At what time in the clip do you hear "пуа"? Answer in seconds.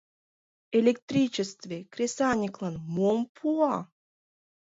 3.35-3.75